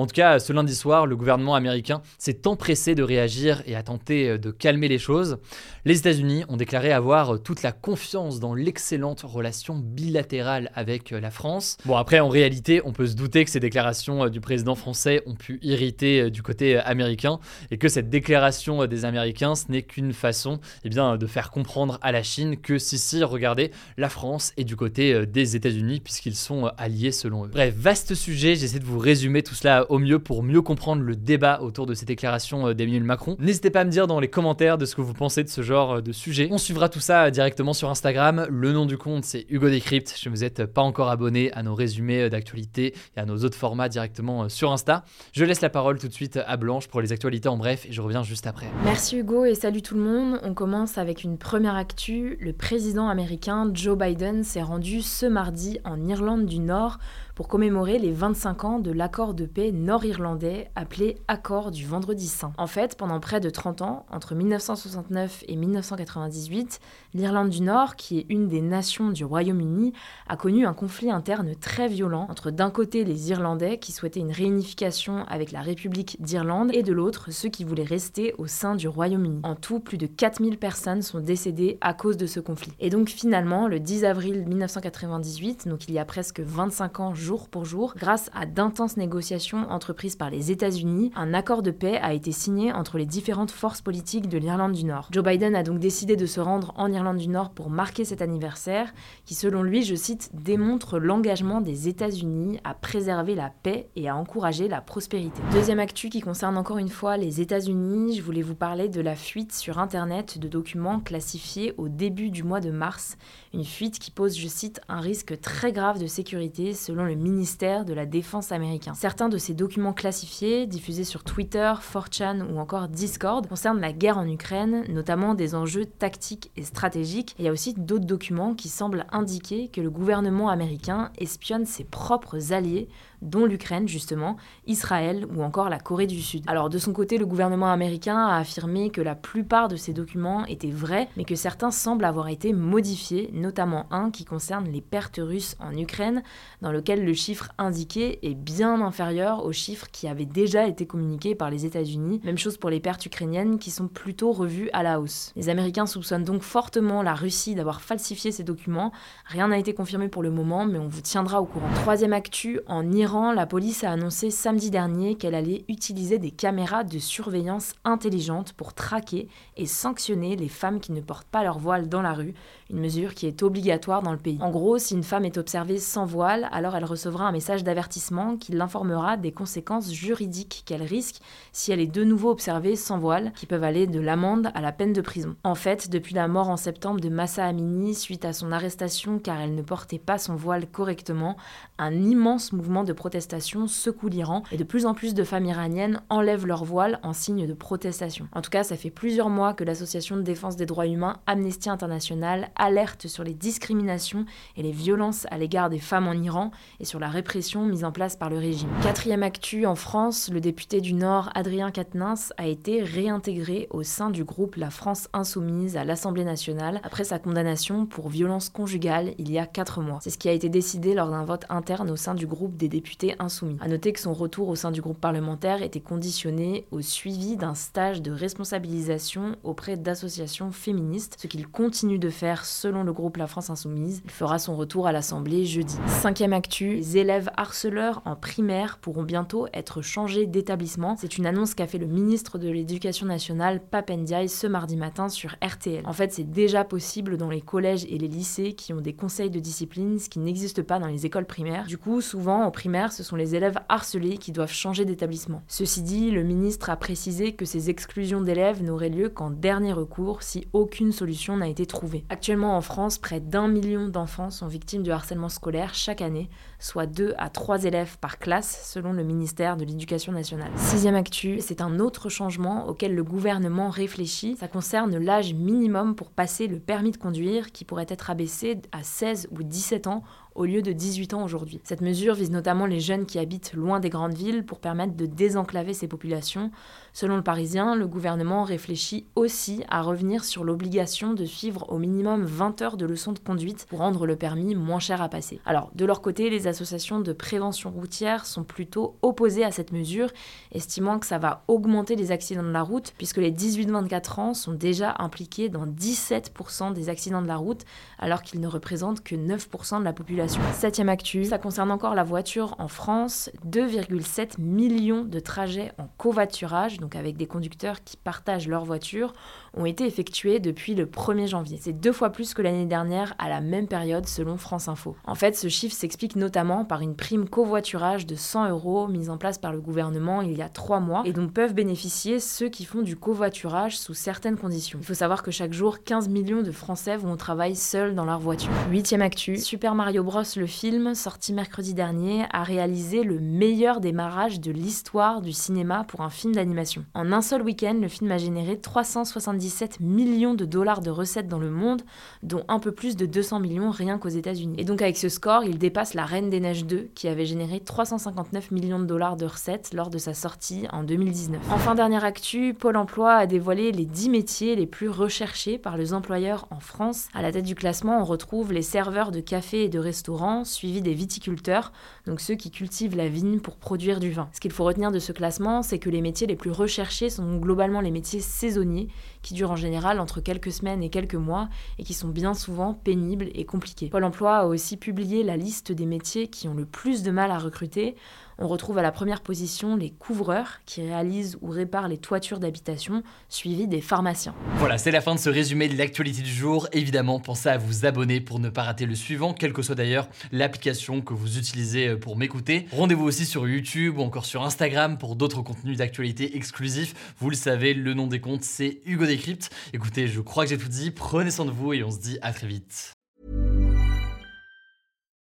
En 0.00 0.06
tout 0.06 0.14
cas, 0.14 0.38
ce 0.38 0.54
lundi 0.54 0.74
soir, 0.74 1.04
le 1.04 1.14
gouvernement 1.14 1.54
américain 1.54 2.00
s'est 2.16 2.46
empressé 2.46 2.94
de 2.94 3.02
réagir 3.02 3.62
et 3.66 3.76
a 3.76 3.82
tenté 3.82 4.30
euh, 4.30 4.38
de 4.38 4.50
calmer 4.50 4.88
les 4.88 4.96
choses. 4.96 5.36
Les 5.84 5.98
États-Unis 5.98 6.42
ont 6.48 6.56
déclaré 6.56 6.90
avoir 6.90 7.34
euh, 7.34 7.38
toute 7.38 7.62
la 7.62 7.72
confiance 7.72 8.40
dans 8.40 8.54
l'excellente 8.54 9.20
relation 9.24 9.76
bilatérale 9.76 10.70
avec 10.74 11.12
euh, 11.12 11.20
la 11.20 11.30
France. 11.30 11.76
Bon, 11.84 11.98
après, 11.98 12.18
en 12.18 12.30
réalité, 12.30 12.80
on 12.86 12.94
peut 12.94 13.08
se 13.08 13.14
douter 13.14 13.44
que 13.44 13.50
ces 13.50 13.60
déclarations 13.60 14.30
du 14.30 14.40
président 14.40 14.74
français 14.74 15.22
ont 15.26 15.34
pu 15.34 15.58
irriter 15.60 16.30
du 16.30 16.42
côté 16.42 16.78
américain 16.78 17.38
et 17.70 17.76
que 17.76 17.88
cette 17.88 18.08
déclaration 18.08 18.86
des 18.86 19.04
Américains, 19.04 19.54
ce 19.54 19.70
n'est 19.70 19.82
qu'une 19.82 20.14
façon 20.14 20.60
eh 20.82 20.88
bien, 20.88 21.18
de 21.18 21.26
faire 21.26 21.50
comprendre 21.50 21.98
à 22.00 22.10
la 22.10 22.22
Chine 22.22 22.56
que 22.56 22.78
si, 22.78 22.96
si, 22.96 23.22
regardez, 23.22 23.70
la 23.98 24.08
France 24.08 24.54
est 24.56 24.64
du 24.64 24.76
côté 24.76 25.26
des 25.26 25.56
États-Unis 25.56 26.00
puisqu'ils 26.00 26.36
sont 26.36 26.70
alliés 26.78 27.12
selon 27.12 27.44
eux. 27.44 27.48
Bref, 27.48 27.74
vaste 27.76 28.14
sujet, 28.14 28.54
j'essaie 28.54 28.78
de 28.78 28.86
vous 28.86 28.98
résumer 28.98 29.42
tout 29.42 29.54
cela 29.54 29.89
au 29.90 29.98
mieux 29.98 30.20
pour 30.20 30.42
mieux 30.42 30.62
comprendre 30.62 31.02
le 31.02 31.16
débat 31.16 31.60
autour 31.60 31.84
de 31.84 31.94
ces 31.94 32.06
déclarations 32.06 32.68
euh, 32.68 32.74
d'Emmanuel 32.74 33.02
Macron. 33.02 33.36
N'hésitez 33.40 33.70
pas 33.70 33.80
à 33.80 33.84
me 33.84 33.90
dire 33.90 34.06
dans 34.06 34.20
les 34.20 34.28
commentaires 34.28 34.78
de 34.78 34.86
ce 34.86 34.94
que 34.94 35.00
vous 35.00 35.14
pensez 35.14 35.42
de 35.42 35.48
ce 35.48 35.62
genre 35.62 35.94
euh, 35.94 36.00
de 36.00 36.12
sujet. 36.12 36.48
On 36.52 36.58
suivra 36.58 36.88
tout 36.88 37.00
ça 37.00 37.24
euh, 37.24 37.30
directement 37.30 37.72
sur 37.72 37.90
Instagram. 37.90 38.46
Le 38.48 38.72
nom 38.72 38.86
du 38.86 38.96
compte 38.96 39.24
c'est 39.24 39.46
Hugo 39.48 39.68
Décrypte. 39.68 40.08
Si 40.08 40.28
vous 40.28 40.38
n'êtes 40.38 40.64
pas 40.66 40.82
encore 40.82 41.10
abonné 41.10 41.52
à 41.52 41.62
nos 41.64 41.74
résumés 41.74 42.30
d'actualité 42.30 42.94
et 43.16 43.20
à 43.20 43.26
nos 43.26 43.38
autres 43.38 43.58
formats 43.58 43.88
directement 43.88 44.48
sur 44.48 44.70
Insta, 44.70 45.04
je 45.32 45.44
laisse 45.44 45.60
la 45.60 45.70
parole 45.70 45.98
tout 45.98 46.08
de 46.08 46.12
suite 46.12 46.38
à 46.46 46.56
Blanche 46.56 46.86
pour 46.86 47.00
les 47.00 47.12
actualités 47.12 47.48
en 47.48 47.56
bref 47.56 47.84
et 47.86 47.92
je 47.92 48.00
reviens 48.00 48.22
juste 48.22 48.46
après. 48.46 48.66
Merci 48.84 49.18
Hugo 49.18 49.44
et 49.44 49.54
salut 49.54 49.82
tout 49.82 49.96
le 49.96 50.02
monde. 50.02 50.40
On 50.44 50.54
commence 50.54 50.98
avec 50.98 51.24
une 51.24 51.36
première 51.36 51.74
actu. 51.74 52.38
Le 52.40 52.52
président 52.52 53.08
américain 53.08 53.68
Joe 53.74 53.98
Biden 53.98 54.44
s'est 54.44 54.62
rendu 54.62 55.02
ce 55.02 55.26
mardi 55.26 55.80
en 55.84 56.06
Irlande 56.06 56.46
du 56.46 56.60
Nord 56.60 56.98
pour 57.40 57.48
commémorer 57.48 57.98
les 57.98 58.12
25 58.12 58.64
ans 58.64 58.78
de 58.80 58.90
l'accord 58.90 59.32
de 59.32 59.46
paix 59.46 59.72
nord-irlandais 59.72 60.70
appelé 60.76 61.16
Accord 61.26 61.70
du 61.70 61.86
Vendredi 61.86 62.28
Saint. 62.28 62.52
En 62.58 62.66
fait, 62.66 62.98
pendant 62.98 63.18
près 63.18 63.40
de 63.40 63.48
30 63.48 63.80
ans, 63.80 64.04
entre 64.10 64.34
1969 64.34 65.44
et 65.48 65.56
1998, 65.56 66.80
l'Irlande 67.14 67.50
du 67.50 67.62
Nord, 67.62 67.96
qui 67.96 68.18
est 68.18 68.26
une 68.28 68.48
des 68.48 68.60
nations 68.60 69.10
du 69.10 69.24
Royaume-Uni, 69.24 69.92
a 70.28 70.36
connu 70.36 70.66
un 70.66 70.74
conflit 70.74 71.10
interne 71.10 71.54
très 71.60 71.88
violent 71.88 72.26
entre 72.30 72.50
d'un 72.50 72.70
côté 72.70 73.04
les 73.04 73.30
Irlandais 73.30 73.78
qui 73.78 73.92
souhaitaient 73.92 74.20
une 74.20 74.32
réunification 74.32 75.24
avec 75.26 75.52
la 75.52 75.60
République 75.60 76.16
d'Irlande 76.20 76.70
et 76.72 76.82
de 76.82 76.92
l'autre 76.92 77.30
ceux 77.32 77.48
qui 77.48 77.64
voulaient 77.64 77.82
rester 77.82 78.34
au 78.38 78.46
sein 78.46 78.74
du 78.74 78.88
Royaume-Uni. 78.88 79.40
En 79.42 79.54
tout, 79.54 79.80
plus 79.80 79.98
de 79.98 80.06
4000 80.06 80.58
personnes 80.58 81.02
sont 81.02 81.20
décédées 81.20 81.78
à 81.80 81.94
cause 81.94 82.16
de 82.16 82.26
ce 82.26 82.40
conflit. 82.40 82.72
Et 82.78 82.90
donc 82.90 83.08
finalement, 83.08 83.66
le 83.66 83.80
10 83.80 84.04
avril 84.04 84.44
1998, 84.46 85.68
donc 85.68 85.88
il 85.88 85.94
y 85.94 85.98
a 85.98 86.04
presque 86.04 86.40
25 86.40 87.00
ans 87.00 87.14
jour 87.14 87.48
pour 87.48 87.64
jour, 87.64 87.94
grâce 87.96 88.30
à 88.34 88.46
d'intenses 88.46 88.96
négociations 88.96 89.68
entreprises 89.70 90.16
par 90.16 90.30
les 90.30 90.50
États-Unis, 90.50 91.10
un 91.16 91.34
accord 91.34 91.62
de 91.62 91.70
paix 91.70 91.98
a 92.00 92.14
été 92.14 92.32
signé 92.32 92.72
entre 92.72 92.98
les 92.98 93.06
différentes 93.06 93.50
forces 93.50 93.80
politiques 93.80 94.28
de 94.28 94.38
l'Irlande 94.38 94.72
du 94.72 94.84
Nord. 94.84 95.08
Joe 95.10 95.24
Biden 95.24 95.54
a 95.54 95.62
donc 95.62 95.78
décidé 95.78 96.16
de 96.16 96.26
se 96.26 96.40
rendre 96.40 96.72
en 96.76 96.90
Irlande 96.92 96.99
du 97.00 97.28
Nord 97.28 97.50
pour 97.50 97.70
marquer 97.70 98.04
cet 98.04 98.22
anniversaire, 98.22 98.92
qui 99.24 99.34
selon 99.34 99.62
lui, 99.62 99.82
je 99.82 99.94
cite, 99.94 100.30
démontre 100.34 100.98
l'engagement 100.98 101.60
des 101.60 101.88
États-Unis 101.88 102.60
à 102.62 102.74
préserver 102.74 103.34
la 103.34 103.50
paix 103.50 103.88
et 103.96 104.08
à 104.08 104.16
encourager 104.16 104.68
la 104.68 104.80
prospérité. 104.80 105.40
Deuxième 105.52 105.80
actu 105.80 106.10
qui 106.10 106.20
concerne 106.20 106.58
encore 106.58 106.78
une 106.78 106.90
fois 106.90 107.16
les 107.16 107.40
États-Unis, 107.40 108.16
je 108.16 108.22
voulais 108.22 108.42
vous 108.42 108.54
parler 108.54 108.88
de 108.88 109.00
la 109.00 109.16
fuite 109.16 109.52
sur 109.52 109.78
Internet 109.78 110.38
de 110.38 110.46
documents 110.46 111.00
classifiés 111.00 111.74
au 111.78 111.88
début 111.88 112.30
du 112.30 112.42
mois 112.42 112.60
de 112.60 112.70
mars, 112.70 113.16
une 113.52 113.64
fuite 113.64 113.98
qui 113.98 114.10
pose, 114.10 114.38
je 114.38 114.46
cite, 114.46 114.80
un 114.88 115.00
risque 115.00 115.40
très 115.40 115.72
grave 115.72 116.00
de 116.00 116.06
sécurité 116.06 116.72
selon 116.72 117.04
le 117.04 117.16
ministère 117.16 117.84
de 117.84 117.92
la 117.92 118.06
Défense 118.06 118.52
américain. 118.52 118.94
Certains 118.94 119.28
de 119.28 119.38
ces 119.38 119.54
documents 119.54 119.92
classifiés, 119.92 120.66
diffusés 120.66 121.04
sur 121.04 121.24
Twitter, 121.24 121.72
4chan 121.92 122.42
ou 122.52 122.58
encore 122.58 122.88
Discord, 122.88 123.46
concernent 123.48 123.80
la 123.80 123.92
guerre 123.92 124.18
en 124.18 124.28
Ukraine, 124.28 124.84
notamment 124.88 125.34
des 125.34 125.54
enjeux 125.54 125.86
tactiques 125.86 126.52
et 126.56 126.62
stratégiques. 126.62 127.34
il 127.38 127.44
y 127.44 127.48
a 127.48 127.52
aussi 127.52 127.74
d'autres 127.74 128.06
documents 128.06 128.54
qui 128.54 128.68
semblent 128.68 129.06
indiquer 129.10 129.68
que 129.68 129.80
le 129.80 129.90
gouvernement 129.90 130.48
américain 130.48 131.10
espionne 131.18 131.66
ses 131.66 131.84
propres 131.84 132.52
alliés 132.52 132.88
dont 133.22 133.46
l'Ukraine 133.46 133.88
justement, 133.88 134.36
Israël 134.66 135.26
ou 135.34 135.42
encore 135.42 135.68
la 135.68 135.78
Corée 135.78 136.06
du 136.06 136.20
Sud. 136.20 136.44
Alors 136.46 136.70
de 136.70 136.78
son 136.78 136.92
côté, 136.92 137.18
le 137.18 137.26
gouvernement 137.26 137.70
américain 137.70 138.16
a 138.16 138.38
affirmé 138.38 138.90
que 138.90 139.00
la 139.00 139.14
plupart 139.14 139.68
de 139.68 139.76
ces 139.76 139.92
documents 139.92 140.44
étaient 140.46 140.70
vrais, 140.70 141.08
mais 141.16 141.24
que 141.24 141.34
certains 141.34 141.70
semblent 141.70 142.04
avoir 142.04 142.28
été 142.28 142.52
modifiés, 142.52 143.30
notamment 143.32 143.86
un 143.90 144.10
qui 144.10 144.24
concerne 144.24 144.68
les 144.68 144.80
pertes 144.80 145.20
russes 145.22 145.56
en 145.60 145.76
Ukraine, 145.76 146.22
dans 146.62 146.72
lequel 146.72 147.04
le 147.04 147.14
chiffre 147.14 147.50
indiqué 147.58 148.18
est 148.22 148.34
bien 148.34 148.80
inférieur 148.80 149.44
au 149.44 149.52
chiffre 149.52 149.86
qui 149.90 150.08
avait 150.08 150.26
déjà 150.26 150.66
été 150.66 150.86
communiqué 150.86 151.34
par 151.34 151.50
les 151.50 151.66
États-Unis. 151.66 152.20
Même 152.24 152.38
chose 152.38 152.56
pour 152.56 152.70
les 152.70 152.80
pertes 152.80 153.04
ukrainiennes 153.06 153.58
qui 153.58 153.70
sont 153.70 153.88
plutôt 153.88 154.32
revues 154.32 154.70
à 154.72 154.82
la 154.82 155.00
hausse. 155.00 155.32
Les 155.36 155.48
Américains 155.48 155.86
soupçonnent 155.86 156.24
donc 156.24 156.42
fortement 156.42 157.02
la 157.02 157.14
Russie 157.14 157.54
d'avoir 157.54 157.80
falsifié 157.80 158.32
ces 158.32 158.44
documents. 158.44 158.92
Rien 159.26 159.48
n'a 159.48 159.58
été 159.58 159.74
confirmé 159.74 160.08
pour 160.08 160.22
le 160.22 160.30
moment, 160.30 160.66
mais 160.66 160.78
on 160.78 160.88
vous 160.88 161.00
tiendra 161.00 161.40
au 161.40 161.44
courant. 161.44 161.68
Troisième 161.74 162.12
actu, 162.12 162.60
en 162.66 162.90
Iran, 162.92 163.09
la 163.10 163.46
police 163.46 163.82
a 163.82 163.90
annoncé 163.90 164.30
samedi 164.30 164.70
dernier 164.70 165.16
qu'elle 165.16 165.34
allait 165.34 165.64
utiliser 165.68 166.18
des 166.18 166.30
caméras 166.30 166.84
de 166.84 166.98
surveillance 167.00 167.74
intelligentes 167.84 168.52
pour 168.52 168.72
traquer 168.72 169.28
et 169.56 169.66
sanctionner 169.66 170.36
les 170.36 170.48
femmes 170.48 170.78
qui 170.78 170.92
ne 170.92 171.00
portent 171.00 171.26
pas 171.26 171.42
leur 171.42 171.58
voile 171.58 171.88
dans 171.88 172.02
la 172.02 172.12
rue, 172.12 172.34
une 172.70 172.80
mesure 172.80 173.14
qui 173.14 173.26
est 173.26 173.42
obligatoire 173.42 174.02
dans 174.02 174.12
le 174.12 174.18
pays. 174.18 174.38
En 174.40 174.50
gros, 174.50 174.78
si 174.78 174.94
une 174.94 175.02
femme 175.02 175.24
est 175.24 175.38
observée 175.38 175.78
sans 175.78 176.04
voile, 176.04 176.48
alors 176.52 176.76
elle 176.76 176.84
recevra 176.84 177.26
un 177.26 177.32
message 177.32 177.64
d'avertissement 177.64 178.36
qui 178.36 178.52
l'informera 178.52 179.16
des 179.16 179.32
conséquences 179.32 179.92
juridiques 179.92 180.62
qu'elle 180.66 180.82
risque 180.82 181.20
si 181.52 181.72
elle 181.72 181.80
est 181.80 181.86
de 181.86 182.04
nouveau 182.04 182.30
observée 182.30 182.76
sans 182.76 182.98
voile, 182.98 183.32
qui 183.36 183.46
peuvent 183.46 183.64
aller 183.64 183.86
de 183.86 184.00
l'amende 184.00 184.50
à 184.54 184.60
la 184.60 184.72
peine 184.72 184.92
de 184.92 185.00
prison. 185.00 185.36
En 185.44 185.54
fait, 185.54 185.90
depuis 185.90 186.14
la 186.14 186.28
mort 186.28 186.48
en 186.48 186.56
septembre 186.56 187.00
de 187.00 187.08
Massa 187.08 187.44
Amini 187.44 187.94
suite 187.94 188.24
à 188.24 188.32
son 188.32 188.52
arrestation 188.52 189.18
car 189.18 189.40
elle 189.40 189.54
ne 189.54 189.62
portait 189.62 189.98
pas 189.98 190.18
son 190.18 190.36
voile 190.36 190.66
correctement, 190.66 191.36
un 191.78 191.92
immense 191.92 192.52
mouvement 192.52 192.84
de 192.84 192.92
protestation 192.92 193.66
secoue 193.66 194.08
l'Iran 194.08 194.42
et 194.52 194.56
de 194.56 194.64
plus 194.64 194.86
en 194.86 194.94
plus 194.94 195.14
de 195.14 195.24
femmes 195.24 195.46
iraniennes 195.46 196.02
enlèvent 196.08 196.46
leur 196.46 196.64
voile 196.64 197.00
en 197.02 197.12
signe 197.12 197.46
de 197.46 197.54
protestation. 197.54 198.28
En 198.32 198.42
tout 198.42 198.50
cas, 198.50 198.62
ça 198.62 198.76
fait 198.76 198.90
plusieurs 198.90 199.30
mois 199.30 199.54
que 199.54 199.64
l'association 199.64 200.16
de 200.16 200.22
défense 200.22 200.56
des 200.56 200.66
droits 200.66 200.86
humains 200.86 201.16
Amnesty 201.26 201.68
International 201.68 202.50
alerte 202.60 203.08
sur 203.08 203.24
les 203.24 203.34
discriminations 203.34 204.26
et 204.56 204.62
les 204.62 204.70
violences 204.70 205.26
à 205.30 205.38
l'égard 205.38 205.70
des 205.70 205.78
femmes 205.78 206.06
en 206.06 206.12
Iran 206.12 206.50
et 206.78 206.84
sur 206.84 207.00
la 207.00 207.08
répression 207.08 207.64
mise 207.64 207.84
en 207.84 207.90
place 207.90 208.16
par 208.16 208.30
le 208.30 208.38
régime. 208.38 208.68
Quatrième 208.82 209.22
actu, 209.22 209.66
en 209.66 209.74
France, 209.74 210.30
le 210.32 210.40
député 210.40 210.80
du 210.80 210.92
Nord 210.92 211.30
Adrien 211.34 211.70
Quatennens 211.70 212.32
a 212.36 212.46
été 212.46 212.82
réintégré 212.82 213.66
au 213.70 213.82
sein 213.82 214.10
du 214.10 214.24
groupe 214.24 214.56
La 214.56 214.70
France 214.70 215.08
Insoumise 215.12 215.76
à 215.76 215.84
l'Assemblée 215.84 216.24
nationale 216.24 216.80
après 216.84 217.04
sa 217.04 217.18
condamnation 217.18 217.86
pour 217.86 218.08
violence 218.08 218.50
conjugale 218.50 219.14
il 219.18 219.30
y 219.30 219.38
a 219.38 219.46
4 219.46 219.80
mois. 219.80 219.98
C'est 220.02 220.10
ce 220.10 220.18
qui 220.18 220.28
a 220.28 220.32
été 220.32 220.48
décidé 220.48 220.94
lors 220.94 221.10
d'un 221.10 221.24
vote 221.24 221.46
interne 221.48 221.90
au 221.90 221.96
sein 221.96 222.14
du 222.14 222.26
groupe 222.26 222.56
des 222.56 222.68
députés 222.68 223.16
insoumis. 223.18 223.56
A 223.60 223.68
noter 223.68 223.92
que 223.92 224.00
son 224.00 224.12
retour 224.12 224.48
au 224.48 224.54
sein 224.54 224.70
du 224.70 224.82
groupe 224.82 225.00
parlementaire 225.00 225.62
était 225.62 225.80
conditionné 225.80 226.66
au 226.70 226.82
suivi 226.82 227.36
d'un 227.36 227.54
stage 227.54 228.02
de 228.02 228.12
responsabilisation 228.12 229.36
auprès 229.44 229.76
d'associations 229.76 230.50
féministes, 230.52 231.16
ce 231.18 231.26
qu'il 231.26 231.48
continue 231.48 231.98
de 231.98 232.10
faire 232.10 232.44
selon 232.50 232.82
le 232.82 232.92
groupe 232.92 233.16
La 233.16 233.26
France 233.26 233.50
Insoumise. 233.50 234.02
Il 234.04 234.10
fera 234.10 234.38
son 234.38 234.56
retour 234.56 234.86
à 234.86 234.92
l'Assemblée 234.92 235.44
jeudi. 235.44 235.76
Cinquième 235.86 236.32
actu, 236.32 236.74
les 236.74 236.98
élèves 236.98 237.30
harceleurs 237.36 238.02
en 238.04 238.16
primaire 238.16 238.78
pourront 238.78 239.02
bientôt 239.02 239.46
être 239.54 239.82
changés 239.82 240.26
d'établissement. 240.26 240.96
C'est 240.98 241.18
une 241.18 241.26
annonce 241.26 241.54
qu'a 241.54 241.66
fait 241.66 241.78
le 241.78 241.86
ministre 241.86 242.38
de 242.38 242.50
l'Éducation 242.50 243.06
nationale, 243.06 243.60
Papendiaï, 243.60 244.28
ce 244.28 244.46
mardi 244.46 244.76
matin 244.76 245.08
sur 245.08 245.36
RTL. 245.42 245.86
En 245.86 245.92
fait, 245.92 246.12
c'est 246.12 246.30
déjà 246.30 246.64
possible 246.64 247.16
dans 247.16 247.30
les 247.30 247.40
collèges 247.40 247.84
et 247.88 247.98
les 247.98 248.08
lycées 248.08 248.54
qui 248.54 248.72
ont 248.72 248.80
des 248.80 248.94
conseils 248.94 249.30
de 249.30 249.40
discipline, 249.40 249.98
ce 249.98 250.08
qui 250.08 250.18
n'existe 250.18 250.62
pas 250.62 250.78
dans 250.78 250.86
les 250.86 251.06
écoles 251.06 251.26
primaires. 251.26 251.66
Du 251.66 251.78
coup, 251.78 252.00
souvent, 252.00 252.44
en 252.44 252.50
primaire, 252.50 252.92
ce 252.92 253.02
sont 253.02 253.16
les 253.16 253.34
élèves 253.34 253.58
harcelés 253.68 254.18
qui 254.18 254.32
doivent 254.32 254.52
changer 254.52 254.84
d'établissement. 254.84 255.42
Ceci 255.48 255.82
dit, 255.82 256.10
le 256.10 256.22
ministre 256.22 256.70
a 256.70 256.76
précisé 256.76 257.32
que 257.32 257.44
ces 257.44 257.70
exclusions 257.70 258.20
d'élèves 258.20 258.62
n'auraient 258.62 258.88
lieu 258.88 259.08
qu'en 259.08 259.30
dernier 259.30 259.72
recours 259.72 260.22
si 260.22 260.46
aucune 260.52 260.92
solution 260.92 261.36
n'a 261.36 261.48
été 261.48 261.66
trouvée. 261.66 262.04
Actuellement 262.08 262.39
en 262.48 262.60
France, 262.60 262.98
près 262.98 263.20
d'un 263.20 263.48
million 263.48 263.88
d'enfants 263.88 264.30
sont 264.30 264.46
victimes 264.46 264.82
de 264.82 264.90
harcèlement 264.90 265.28
scolaire 265.28 265.74
chaque 265.74 266.00
année, 266.00 266.28
soit 266.58 266.86
2 266.86 267.14
à 267.18 267.28
3 267.28 267.64
élèves 267.64 267.98
par 267.98 268.18
classe 268.18 268.70
selon 268.72 268.92
le 268.92 269.02
ministère 269.02 269.56
de 269.56 269.64
l'Éducation 269.64 270.12
nationale. 270.12 270.50
Sixième 270.56 270.94
actu, 270.94 271.38
c'est 271.40 271.60
un 271.60 271.78
autre 271.78 272.08
changement 272.08 272.68
auquel 272.68 272.94
le 272.94 273.04
gouvernement 273.04 273.70
réfléchit. 273.70 274.36
Ça 274.38 274.48
concerne 274.48 274.96
l'âge 274.98 275.34
minimum 275.34 275.94
pour 275.94 276.10
passer 276.10 276.46
le 276.46 276.58
permis 276.58 276.90
de 276.90 276.96
conduire 276.96 277.52
qui 277.52 277.64
pourrait 277.64 277.86
être 277.88 278.10
abaissé 278.10 278.60
à 278.72 278.82
16 278.82 279.28
ou 279.30 279.42
17 279.42 279.86
ans 279.86 280.02
au 280.34 280.44
lieu 280.44 280.62
de 280.62 280.72
18 280.72 281.14
ans 281.14 281.24
aujourd'hui. 281.24 281.60
Cette 281.64 281.80
mesure 281.80 282.14
vise 282.14 282.30
notamment 282.30 282.66
les 282.66 282.80
jeunes 282.80 283.06
qui 283.06 283.18
habitent 283.18 283.52
loin 283.54 283.80
des 283.80 283.90
grandes 283.90 284.14
villes 284.14 284.44
pour 284.44 284.58
permettre 284.60 284.94
de 284.94 285.06
désenclaver 285.06 285.74
ces 285.74 285.88
populations. 285.88 286.50
Selon 286.92 287.16
le 287.16 287.22
Parisien, 287.22 287.74
le 287.74 287.86
gouvernement 287.86 288.44
réfléchit 288.44 289.06
aussi 289.16 289.64
à 289.68 289.82
revenir 289.82 290.24
sur 290.24 290.44
l'obligation 290.44 291.14
de 291.14 291.24
suivre 291.24 291.66
au 291.70 291.78
minimum 291.78 292.24
20 292.24 292.62
heures 292.62 292.76
de 292.76 292.86
leçons 292.86 293.12
de 293.12 293.18
conduite 293.18 293.66
pour 293.68 293.80
rendre 293.80 294.06
le 294.06 294.16
permis 294.16 294.54
moins 294.54 294.78
cher 294.78 295.02
à 295.02 295.08
passer. 295.08 295.40
Alors, 295.46 295.70
de 295.74 295.84
leur 295.84 296.00
côté, 296.00 296.30
les 296.30 296.46
associations 296.46 297.00
de 297.00 297.12
prévention 297.12 297.70
routière 297.70 298.26
sont 298.26 298.44
plutôt 298.44 298.96
opposées 299.02 299.44
à 299.44 299.50
cette 299.50 299.72
mesure, 299.72 300.10
estimant 300.52 300.98
que 300.98 301.06
ça 301.06 301.18
va 301.18 301.44
augmenter 301.48 301.96
les 301.96 302.12
accidents 302.12 302.42
de 302.42 302.50
la 302.50 302.62
route, 302.62 302.92
puisque 302.98 303.18
les 303.18 303.32
18-24 303.32 304.20
ans 304.20 304.34
sont 304.34 304.52
déjà 304.52 304.94
impliqués 304.98 305.48
dans 305.48 305.66
17% 305.66 306.72
des 306.72 306.88
accidents 306.88 307.22
de 307.22 307.28
la 307.28 307.36
route, 307.36 307.64
alors 307.98 308.22
qu'ils 308.22 308.40
ne 308.40 308.48
représentent 308.48 309.02
que 309.02 309.14
9% 309.14 309.80
de 309.80 309.84
la 309.84 309.92
population. 309.92 310.19
Septième 310.52 310.88
actu, 310.88 311.24
ça 311.24 311.38
concerne 311.38 311.70
encore 311.70 311.94
la 311.94 312.04
voiture 312.04 312.54
en 312.58 312.68
France, 312.68 313.30
2,7 313.46 314.40
millions 314.40 315.04
de 315.04 315.20
trajets 315.20 315.72
en 315.78 315.88
covoiturage, 315.96 316.78
donc 316.78 316.96
avec 316.96 317.16
des 317.16 317.26
conducteurs 317.26 317.82
qui 317.82 317.96
partagent 317.96 318.48
leur 318.48 318.64
voiture, 318.64 319.12
ont 319.56 319.64
été 319.64 319.86
effectués 319.86 320.38
depuis 320.38 320.74
le 320.74 320.86
1er 320.86 321.26
janvier. 321.26 321.58
C'est 321.60 321.72
deux 321.72 321.92
fois 321.92 322.10
plus 322.10 322.34
que 322.34 322.42
l'année 322.42 322.66
dernière 322.66 323.14
à 323.18 323.28
la 323.28 323.40
même 323.40 323.66
période 323.66 324.06
selon 324.06 324.36
France 324.36 324.68
Info. 324.68 324.96
En 325.04 325.14
fait, 325.14 325.36
ce 325.36 325.48
chiffre 325.48 325.74
s'explique 325.74 326.16
notamment 326.16 326.64
par 326.64 326.82
une 326.82 326.94
prime 326.94 327.28
covoiturage 327.28 328.06
de 328.06 328.14
100 328.14 328.50
euros 328.50 328.88
mise 328.88 329.10
en 329.10 329.16
place 329.16 329.38
par 329.38 329.52
le 329.52 329.60
gouvernement 329.60 330.22
il 330.22 330.36
y 330.36 330.42
a 330.42 330.48
trois 330.48 330.80
mois 330.80 331.02
et 331.04 331.12
dont 331.12 331.28
peuvent 331.28 331.54
bénéficier 331.54 332.20
ceux 332.20 332.48
qui 332.48 332.64
font 332.64 332.82
du 332.82 332.96
covoiturage 332.96 333.78
sous 333.78 333.94
certaines 333.94 334.36
conditions. 334.36 334.78
Il 334.82 334.86
faut 334.86 334.94
savoir 334.94 335.22
que 335.22 335.30
chaque 335.30 335.52
jour, 335.52 335.82
15 335.82 336.08
millions 336.08 336.42
de 336.42 336.50
Français 336.50 336.96
vont 336.96 337.12
au 337.12 337.16
travail 337.16 337.56
seuls 337.56 337.94
dans 337.94 338.04
leur 338.04 338.20
voiture. 338.20 338.50
Huitième 338.70 339.02
actu, 339.02 339.38
Super 339.38 339.74
Mario 339.74 340.02
Bros, 340.02 340.09
le 340.36 340.46
film, 340.46 340.94
sorti 340.94 341.32
mercredi 341.32 341.72
dernier, 341.72 342.24
a 342.32 342.42
réalisé 342.42 343.04
le 343.04 343.20
meilleur 343.20 343.80
démarrage 343.80 344.40
de 344.40 344.50
l'histoire 344.50 345.22
du 345.22 345.32
cinéma 345.32 345.84
pour 345.86 346.00
un 346.00 346.10
film 346.10 346.34
d'animation. 346.34 346.84
En 346.94 347.12
un 347.12 347.22
seul 347.22 347.42
week-end, 347.42 347.78
le 347.80 347.86
film 347.86 348.10
a 348.10 348.18
généré 348.18 348.58
377 348.58 349.78
millions 349.78 350.34
de 350.34 350.44
dollars 350.44 350.80
de 350.80 350.90
recettes 350.90 351.28
dans 351.28 351.38
le 351.38 351.50
monde, 351.50 351.82
dont 352.24 352.42
un 352.48 352.58
peu 352.58 352.72
plus 352.72 352.96
de 352.96 353.06
200 353.06 353.38
millions 353.38 353.70
rien 353.70 353.98
qu'aux 353.98 354.08
États-Unis. 354.08 354.56
Et 354.58 354.64
donc 354.64 354.82
avec 354.82 354.96
ce 354.96 355.08
score, 355.08 355.44
il 355.44 355.58
dépasse 355.58 355.94
La 355.94 356.06
Reine 356.06 356.28
des 356.28 356.40
Neiges 356.40 356.64
2, 356.64 356.88
qui 356.94 357.06
avait 357.06 357.26
généré 357.26 357.60
359 357.60 358.50
millions 358.50 358.80
de 358.80 358.86
dollars 358.86 359.16
de 359.16 359.26
recettes 359.26 359.72
lors 359.74 359.90
de 359.90 359.98
sa 359.98 360.14
sortie 360.14 360.66
en 360.72 360.82
2019. 360.82 361.40
Enfin, 361.52 361.76
dernière 361.76 362.04
actu, 362.04 362.54
Pôle 362.54 362.76
emploi 362.76 363.14
a 363.14 363.26
dévoilé 363.26 363.70
les 363.70 363.86
10 363.86 364.10
métiers 364.10 364.56
les 364.56 364.66
plus 364.66 364.88
recherchés 364.88 365.56
par 365.56 365.76
les 365.76 365.94
employeurs 365.94 366.48
en 366.50 366.58
France. 366.58 367.08
À 367.14 367.22
la 367.22 367.30
tête 367.30 367.44
du 367.44 367.54
classement, 367.54 368.00
on 368.00 368.04
retrouve 368.04 368.52
les 368.52 368.62
serveurs 368.62 369.12
de 369.12 369.20
café 369.20 369.64
et 369.64 369.68
de 369.68 369.78
restaurants, 369.78 369.99
suivis 370.44 370.82
des 370.82 370.94
viticulteurs, 370.94 371.72
donc 372.06 372.20
ceux 372.20 372.34
qui 372.34 372.50
cultivent 372.50 372.96
la 372.96 373.08
vigne 373.08 373.40
pour 373.40 373.56
produire 373.56 374.00
du 374.00 374.10
vin. 374.10 374.28
Ce 374.32 374.40
qu'il 374.40 374.52
faut 374.52 374.64
retenir 374.64 374.90
de 374.90 374.98
ce 374.98 375.12
classement, 375.12 375.62
c'est 375.62 375.78
que 375.78 375.90
les 375.90 376.00
métiers 376.00 376.26
les 376.26 376.36
plus 376.36 376.50
recherchés 376.50 377.10
sont 377.10 377.36
globalement 377.36 377.80
les 377.80 377.90
métiers 377.90 378.20
saisonniers, 378.20 378.88
qui 379.22 379.34
durent 379.34 379.50
en 379.50 379.56
général 379.56 380.00
entre 380.00 380.20
quelques 380.20 380.52
semaines 380.52 380.82
et 380.82 380.90
quelques 380.90 381.14
mois, 381.14 381.48
et 381.78 381.84
qui 381.84 381.94
sont 381.94 382.08
bien 382.08 382.34
souvent 382.34 382.74
pénibles 382.74 383.28
et 383.34 383.44
compliqués. 383.44 383.88
Pôle 383.88 384.04
emploi 384.04 384.38
a 384.38 384.46
aussi 384.46 384.76
publié 384.76 385.22
la 385.22 385.36
liste 385.36 385.72
des 385.72 385.86
métiers 385.86 386.28
qui 386.28 386.48
ont 386.48 386.54
le 386.54 386.64
plus 386.64 387.02
de 387.02 387.10
mal 387.10 387.30
à 387.30 387.38
recruter. 387.38 387.96
On 388.42 388.48
retrouve 388.48 388.78
à 388.78 388.82
la 388.82 388.90
première 388.90 389.20
position 389.20 389.76
les 389.76 389.90
couvreurs 389.90 390.60
qui 390.64 390.80
réalisent 390.80 391.36
ou 391.42 391.50
réparent 391.50 391.88
les 391.88 391.98
toitures 391.98 392.40
d'habitation, 392.40 393.02
suivis 393.28 393.66
des 393.66 393.82
pharmaciens. 393.82 394.34
Voilà, 394.56 394.78
c'est 394.78 394.90
la 394.90 395.02
fin 395.02 395.14
de 395.14 395.20
ce 395.20 395.28
résumé 395.28 395.68
de 395.68 395.76
l'actualité 395.76 396.22
du 396.22 396.32
jour. 396.32 396.66
Évidemment, 396.72 397.20
pensez 397.20 397.50
à 397.50 397.58
vous 397.58 397.84
abonner 397.84 398.18
pour 398.22 398.38
ne 398.38 398.48
pas 398.48 398.62
rater 398.62 398.86
le 398.86 398.94
suivant, 398.94 399.34
quelle 399.34 399.52
que 399.52 399.60
soit 399.60 399.74
d'ailleurs 399.74 400.08
l'application 400.32 401.02
que 401.02 401.12
vous 401.12 401.36
utilisez 401.36 401.96
pour 401.96 402.16
m'écouter. 402.16 402.66
Rendez-vous 402.72 403.04
aussi 403.04 403.26
sur 403.26 403.46
YouTube 403.46 403.98
ou 403.98 404.00
encore 404.00 404.24
sur 404.24 404.42
Instagram 404.42 404.96
pour 404.96 405.16
d'autres 405.16 405.42
contenus 405.42 405.76
d'actualité 405.76 406.34
exclusifs. 406.34 407.14
Vous 407.18 407.28
le 407.28 407.36
savez, 407.36 407.74
le 407.74 407.92
nom 407.92 408.06
des 408.06 408.20
comptes, 408.20 408.44
c'est 408.44 408.80
Hugo 408.86 409.04
Décrypte. 409.04 409.50
Écoutez, 409.74 410.08
je 410.08 410.20
crois 410.22 410.44
que 410.44 410.50
j'ai 410.50 410.58
tout 410.58 410.68
dit. 410.68 410.90
Prenez 410.90 411.30
soin 411.30 411.44
de 411.44 411.50
vous 411.50 411.74
et 411.74 411.84
on 411.84 411.90
se 411.90 411.98
dit 411.98 412.18
à 412.22 412.32
très 412.32 412.46
vite. 412.46 412.94